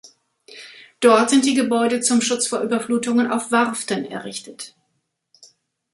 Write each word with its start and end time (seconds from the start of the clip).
Dort 0.99 1.29
sind 1.29 1.45
die 1.45 1.53
Gebäude 1.53 1.99
zum 1.99 2.21
Schutz 2.21 2.47
vor 2.47 2.61
Überflutungen 2.61 3.29
auf 3.31 3.51
Warften 3.51 4.03
errichtet. 4.03 4.75